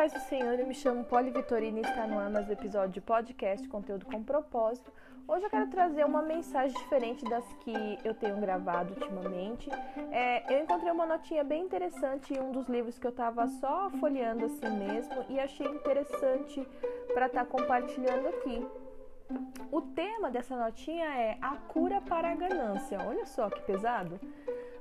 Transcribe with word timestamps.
paz 0.00 0.14
do 0.14 0.20
Senhor, 0.20 0.58
eu 0.58 0.66
me 0.66 0.72
chamo 0.72 1.04
Poli 1.04 1.30
Vitorina 1.30 1.78
e 1.78 1.82
está 1.82 2.06
no 2.06 2.18
ar 2.18 2.30
mais 2.30 2.48
um 2.48 2.52
episódio 2.52 2.88
de 2.88 3.02
podcast 3.02 3.68
Conteúdo 3.68 4.06
com 4.06 4.24
Propósito. 4.24 4.90
Hoje 5.28 5.44
eu 5.44 5.50
quero 5.50 5.68
trazer 5.68 6.06
uma 6.06 6.22
mensagem 6.22 6.74
diferente 6.74 7.22
das 7.26 7.44
que 7.62 7.98
eu 8.02 8.14
tenho 8.14 8.40
gravado 8.40 8.94
ultimamente. 8.94 9.68
É, 10.10 10.56
eu 10.56 10.64
encontrei 10.64 10.90
uma 10.90 11.04
notinha 11.04 11.44
bem 11.44 11.64
interessante 11.64 12.32
em 12.32 12.40
um 12.40 12.50
dos 12.50 12.66
livros 12.66 12.98
que 12.98 13.06
eu 13.06 13.10
estava 13.10 13.46
só 13.46 13.90
folheando 14.00 14.46
assim 14.46 14.70
mesmo 14.70 15.22
e 15.28 15.38
achei 15.38 15.66
interessante 15.66 16.66
para 17.12 17.26
estar 17.26 17.44
tá 17.44 17.50
compartilhando 17.50 18.26
aqui. 18.26 18.66
O 19.70 19.82
tema 19.82 20.30
dessa 20.30 20.56
notinha 20.56 21.14
é 21.14 21.36
a 21.42 21.56
cura 21.56 22.00
para 22.00 22.32
a 22.32 22.34
ganância. 22.34 22.96
Olha 23.06 23.26
só 23.26 23.50
que 23.50 23.60
pesado. 23.64 24.18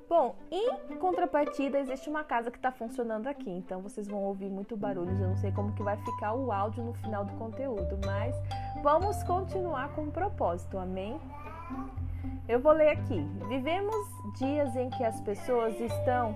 Bom, 0.10 0.36
em 0.50 0.98
contrapartida, 0.98 1.78
existe 1.78 2.10
uma 2.10 2.24
casa 2.24 2.50
que 2.50 2.58
está 2.58 2.72
funcionando 2.72 3.28
aqui, 3.28 3.52
então 3.52 3.80
vocês 3.80 4.08
vão 4.08 4.24
ouvir 4.24 4.50
muito 4.50 4.76
barulho. 4.76 5.12
Eu 5.12 5.28
não 5.30 5.38
sei 5.38 5.52
como 5.52 5.72
que 5.74 5.84
vai 5.84 5.98
ficar 5.98 6.34
o 6.34 6.52
áudio 6.52 6.84
no 6.84 6.94
final 6.96 7.24
do 7.24 7.34
conteúdo, 7.34 8.00
mas 8.04 8.36
vamos 8.82 9.22
continuar 9.22 9.90
com 9.90 10.06
o 10.06 10.12
propósito, 10.12 10.80
amém? 10.80 11.22
Eu 12.48 12.60
vou 12.60 12.72
ler 12.72 12.90
aqui. 12.90 13.22
Vivemos 13.48 13.96
dias 14.40 14.76
em 14.76 14.90
que 14.90 15.04
as 15.04 15.22
pessoas 15.22 15.80
estão 15.80 16.34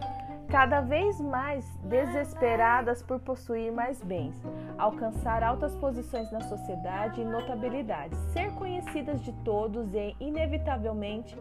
cada 0.50 0.80
vez 0.81 1.20
mais 1.20 1.66
desesperadas 1.78 3.02
por 3.02 3.20
possuir 3.22 3.72
mais 3.72 4.00
bens, 4.03 4.40
alcançar 4.78 5.42
altas 5.42 5.76
posições 5.78 6.31
na 6.31 6.42
sociedade 6.42 7.22
e 7.22 7.26
notabilidade, 7.26 8.16
ser 8.34 8.53
conhecidas 8.53 9.20
de 9.22 9.31
todos 9.44 9.92
e, 9.95 10.16
inevitavelmente, 10.20 11.36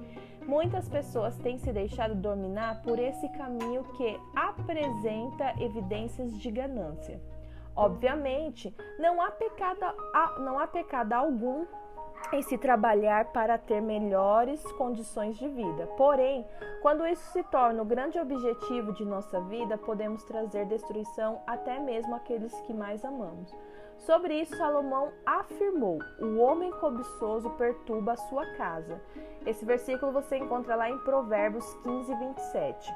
muitas 0.47 0.89
pessoas 0.89 1.37
têm 1.39 1.59
se 1.59 1.73
deixado 1.73 2.15
dominar 2.15 2.83
por 2.83 2.99
esse 2.99 3.29
caminho 3.31 3.85
que 3.97 4.19
apresenta 4.35 5.55
evidências 5.63 6.33
de 6.39 6.51
ganância. 6.51 7.21
Obviamente, 7.75 8.75
não 8.99 9.21
há 9.23 9.31
pecado, 9.31 9.81
não 10.41 10.59
há 10.59 10.67
pecado 10.67 11.13
algum 11.15 11.65
em 12.33 12.43
se 12.43 12.57
trabalhar 12.57 13.27
para 13.33 13.59
ter 13.59 13.81
melhores 13.81 14.63
condições 14.73 15.37
de 15.37 15.49
vida. 15.49 15.87
Porém, 15.97 16.47
quando 16.81 17.07
isso 17.07 17.33
se 17.33 17.43
torna 17.45 17.83
o 17.83 17.87
grande 17.87 18.19
objetivo 18.19 18.93
de 18.93 19.05
nossa 19.05 19.41
vida, 19.41 19.77
podemos 19.79 20.23
trazer 20.25 20.67
destruição 20.67 21.41
até 21.47 21.79
mesmo 21.79 22.15
àqueles 22.15 22.53
que 22.61 22.73
mais 22.73 23.05
amamos. 23.05 23.55
Sobre 24.03 24.41
isso, 24.41 24.57
Salomão 24.57 25.13
afirmou: 25.25 26.01
O 26.21 26.39
homem 26.39 26.73
cobiçoso 26.73 27.51
perturba 27.51 28.13
a 28.13 28.17
sua 28.17 28.45
casa. 28.55 29.01
Esse 29.47 29.65
versículo 29.65 30.11
você 30.11 30.37
encontra 30.37 30.75
lá 30.75 30.91
em 30.91 30.99
Provérbios 30.99 31.65
15, 31.85 32.15
27. 32.15 32.95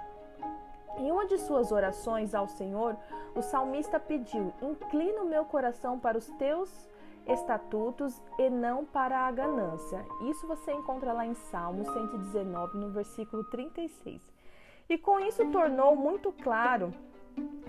Em 0.99 1.13
uma 1.13 1.27
de 1.27 1.39
suas 1.39 1.71
orações 1.71 2.35
ao 2.35 2.49
Senhor, 2.49 2.97
o 3.37 3.43
salmista 3.43 4.01
pediu: 4.01 4.53
Inclina 4.61 5.23
o 5.23 5.29
meu 5.29 5.45
coração 5.45 5.99
para 5.99 6.19
os 6.19 6.27
teus 6.33 6.89
estatutos 7.25 8.21
e 8.39 8.51
não 8.51 8.85
para 8.85 9.21
a 9.21 9.31
ganância. 9.31 10.05
Isso 10.23 10.47
você 10.47 10.73
encontra 10.73 11.13
lá 11.13 11.25
em 11.25 11.35
Salmo 11.35 11.85
119, 11.85 12.79
no 12.79 12.91
versículo 12.91 13.45
36. 13.45 14.21
E 14.89 14.99
com 14.99 15.21
isso 15.21 15.45
tornou 15.51 15.95
muito 15.95 16.33
claro 16.33 16.93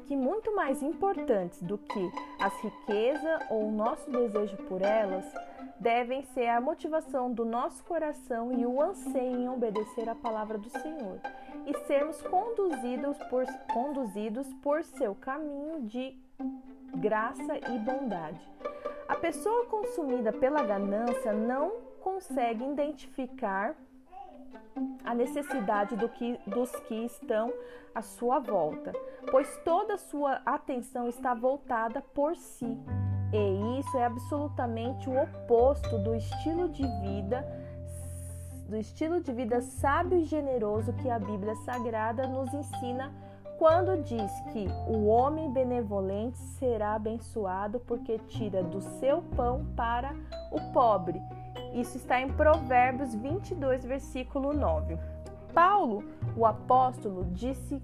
que 0.08 0.16
muito 0.16 0.56
mais 0.56 0.82
importantes 0.82 1.62
do 1.62 1.78
que 1.78 2.12
as 2.40 2.54
riquezas 2.62 3.42
ou 3.50 3.68
o 3.68 3.72
nosso 3.72 4.10
desejo 4.10 4.56
por 4.70 4.82
elas 4.82 5.26
devem 5.80 6.24
ser 6.34 6.48
a 6.48 6.62
motivação 6.62 7.32
do 7.32 7.44
nosso 7.44 7.84
coração 7.84 8.52
e 8.54 8.66
o 8.66 8.82
anseio 8.82 9.38
em 9.38 9.50
obedecer 9.50 10.08
a 10.08 10.16
palavra 10.16 10.58
do 10.58 10.70
Senhor 10.70 11.20
e 11.66 11.78
sermos 11.86 12.22
conduzidos 12.22 13.18
por, 13.30 13.46
conduzidos 13.74 14.48
por 14.64 14.84
seu 14.84 15.14
caminho 15.14 15.82
de 15.82 16.18
graça 16.96 17.58
e 17.58 17.78
bondade. 17.80 18.40
A 19.08 19.16
pessoa 19.16 19.66
consumida 19.66 20.32
pela 20.32 20.64
ganância 20.64 21.34
não 21.34 21.72
consegue 22.02 22.64
identificar 22.64 23.76
a 25.04 25.14
necessidade 25.14 25.96
do 25.96 26.10
que, 26.10 26.40
dos 26.46 26.72
que 26.88 26.96
estão 27.06 27.54
à 27.96 28.02
sua 28.02 28.40
volta, 28.40 28.94
pois 29.32 29.48
toda 29.64 29.96
a 29.96 29.98
sua 29.98 30.42
atenção 30.46 31.08
está 31.08 31.34
voltada 31.34 32.02
por 32.14 32.36
si. 32.36 32.78
E 33.34 33.80
isso 33.80 33.98
é 33.98 34.06
absolutamente 34.06 35.10
o 35.10 35.22
oposto 35.22 35.98
do 36.00 36.16
estilo 36.16 36.70
de 36.70 36.84
vida 37.02 37.46
do 38.68 38.76
estilo 38.76 39.22
de 39.22 39.32
vida 39.32 39.62
sábio 39.62 40.20
e 40.20 40.26
generoso 40.26 40.92
que 40.94 41.10
a 41.10 41.18
Bíblia 41.18 41.56
Sagrada 41.58 42.28
nos 42.28 42.54
ensina 42.54 43.14
quando 43.58 44.04
diz 44.04 44.32
que 44.52 44.68
o 44.88 45.08
homem 45.08 45.52
benevolente 45.52 46.38
será 46.38 46.94
abençoado 46.94 47.80
porque 47.80 48.20
tira 48.28 48.62
do 48.62 48.82
seu 48.82 49.22
pão 49.36 49.66
para 49.76 50.14
o 50.52 50.60
pobre. 50.74 51.20
Isso 51.74 51.98
está 51.98 52.20
em 52.20 52.32
Provérbios 52.34 53.14
22, 53.16 53.86
versículo 53.86 54.54
9. 54.54 54.98
Paulo, 55.54 56.04
o 56.36 56.46
apóstolo, 56.46 57.26
disse 57.32 57.82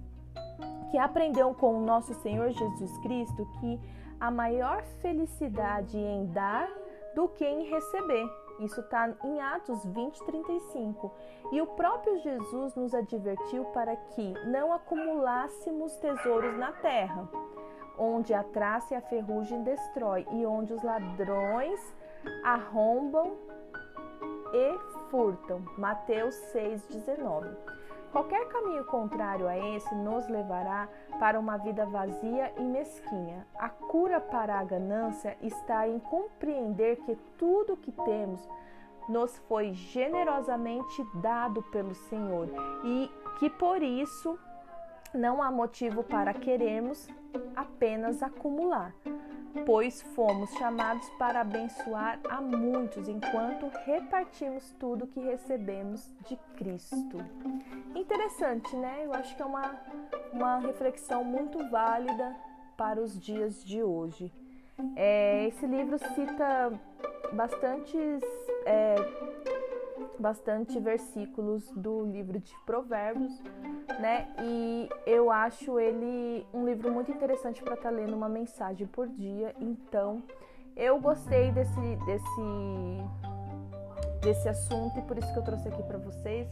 que 0.92 0.98
aprendeu 0.98 1.54
com 1.54 1.76
o 1.76 1.86
nosso 1.86 2.14
Senhor 2.16 2.52
Jesus 2.52 2.98
Cristo 3.00 3.48
que 3.60 3.80
a 4.20 4.30
maior 4.30 4.84
felicidade 5.02 5.98
em 5.98 6.28
dar 6.28 6.70
do 7.16 7.28
que 7.28 7.44
em 7.44 7.70
receber. 7.70 8.30
Isso 8.60 8.80
está 8.80 9.12
em 9.24 9.42
Atos 9.42 9.84
20, 9.86 10.24
35. 10.24 11.12
E 11.52 11.62
o 11.62 11.68
próprio 11.68 12.18
Jesus 12.20 12.76
nos 12.76 12.94
advertiu 12.94 13.66
para 13.66 13.96
que 13.96 14.34
não 14.46 14.72
acumulássemos 14.72 15.96
tesouros 15.98 16.58
na 16.58 16.72
terra, 16.72 17.28
onde 17.98 18.34
a 18.34 18.44
traça 18.44 18.94
e 18.94 18.98
a 18.98 19.02
ferrugem 19.02 19.64
destrói, 19.64 20.26
e 20.32 20.46
onde 20.46 20.74
os 20.74 20.84
ladrões 20.84 21.80
arrombam 22.44 23.36
e 24.54 24.78
furtam. 25.10 25.62
Mateus 25.78 26.36
6, 26.52 26.86
19. 26.88 27.50
Qualquer 28.12 28.48
caminho 28.48 28.86
contrário 28.86 29.48
a 29.48 29.58
esse 29.58 29.94
nos 29.96 30.28
levará 30.30 30.88
para 31.20 31.40
uma 31.40 31.58
vida 31.58 31.84
vazia 31.84 32.54
e 32.60 32.64
mesquinha. 32.64 33.48
A 33.56 33.70
cura 33.70 34.22
para 34.22 34.60
a 34.60 34.64
ganância 34.64 35.36
está 35.42 35.88
em 35.88 35.98
compreender 35.98 36.98
que 36.98 37.16
tudo 37.40 37.74
o 37.74 37.78
que 37.78 37.92
temos 37.92 38.48
nos 39.10 39.36
foi 39.50 39.74
generosamente 39.74 41.04
dado 41.16 41.64
pelo 41.64 41.96
Senhor 41.96 42.48
e 42.86 43.12
que 43.40 43.50
por 43.50 43.82
isso 43.82 44.38
não 45.12 45.42
há 45.42 45.52
motivo 45.52 46.04
para 46.04 46.34
querermos 46.34 47.10
apenas 47.56 48.22
acumular 48.22 48.94
pois 49.66 50.02
fomos 50.16 50.50
chamados 50.52 51.08
para 51.12 51.42
abençoar 51.42 52.20
a 52.30 52.42
muitos 52.42 53.08
enquanto 53.08 53.72
repartimos 53.86 54.72
tudo 54.80 55.08
que 55.08 55.20
recebemos 55.20 56.12
de 56.28 56.36
Cristo. 56.56 57.24
Interessante, 57.96 58.76
né? 58.76 59.06
Eu 59.06 59.14
acho 59.14 59.36
que 59.36 59.42
é 59.42 59.46
uma, 59.46 59.80
uma 60.32 60.60
reflexão 60.60 61.24
muito 61.24 61.70
válida 61.70 62.36
para 62.76 63.02
os 63.02 63.20
dias 63.20 63.64
de 63.64 63.84
hoje. 63.84 64.32
É, 64.96 65.48
esse 65.48 65.66
livro 65.66 65.98
cita 66.00 66.74
bastantes, 67.32 68.22
é, 68.66 68.96
bastante 70.20 70.80
versículos 70.80 71.70
do 71.72 72.04
livro 72.06 72.40
de 72.40 72.54
Provérbios, 72.66 73.32
né? 74.00 74.28
E 74.42 74.90
eu 75.06 75.32
acho 75.32 75.80
ele 75.80 76.46
um 76.54 76.66
livro 76.66 76.92
muito 76.92 77.12
interessante 77.12 77.62
para 77.62 77.76
estar 77.76 77.90
tá 77.90 77.96
lendo 77.96 78.16
uma 78.16 78.30
mensagem 78.30 78.88
por 78.88 79.08
dia. 79.08 79.54
Então, 79.60 80.24
eu 80.76 81.00
gostei 81.00 81.52
desse 81.52 81.96
desse 82.06 82.44
desse 84.22 84.48
assunto 84.48 84.98
e 85.00 85.02
por 85.02 85.18
isso 85.18 85.32
que 85.34 85.40
eu 85.40 85.44
trouxe 85.44 85.68
aqui 85.68 85.84
para 85.84 85.98
vocês. 85.98 86.48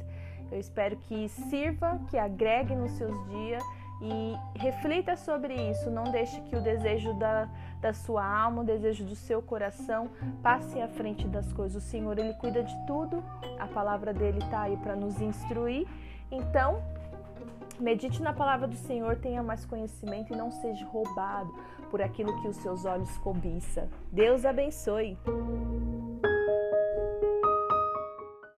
Eu 0.52 0.60
espero 0.60 0.98
que 0.98 1.30
sirva, 1.30 2.00
que 2.10 2.18
agregue 2.18 2.76
nos 2.76 2.92
seus 2.92 3.16
dias 3.30 3.64
e 4.02 4.36
reflita 4.58 5.16
sobre 5.16 5.54
isso. 5.54 5.90
Não 5.90 6.06
deixe 6.06 6.42
que 6.42 6.56
o 6.56 6.62
desejo 6.62 7.14
da, 7.14 7.48
da 7.80 7.94
sua 7.94 8.26
alma, 8.26 8.62
o 8.62 8.66
desejo 8.66 9.06
do 9.06 9.16
seu 9.16 9.42
coração 9.42 10.10
passe 10.42 10.82
à 10.82 10.88
frente 10.88 11.28
das 11.28 11.54
coisas. 11.54 11.84
O 11.84 11.88
Senhor, 11.88 12.18
Ele 12.18 12.34
cuida 12.34 12.64
de 12.64 12.76
tudo, 12.88 13.24
a 13.60 13.68
palavra 13.68 14.14
dele 14.14 14.40
está 14.40 14.62
aí 14.62 14.78
para 14.78 14.96
nos 14.96 15.22
instruir. 15.22 15.88
Então, 16.32 16.82
Medite 17.82 18.22
na 18.22 18.32
palavra 18.32 18.68
do 18.68 18.76
Senhor, 18.76 19.16
tenha 19.16 19.42
mais 19.42 19.66
conhecimento 19.66 20.32
e 20.32 20.36
não 20.36 20.52
seja 20.52 20.86
roubado 20.86 21.52
por 21.90 22.00
aquilo 22.00 22.40
que 22.40 22.48
os 22.48 22.58
seus 22.58 22.86
olhos 22.86 23.18
cobiçam. 23.18 23.90
Deus 24.12 24.46
abençoe. 24.46 25.18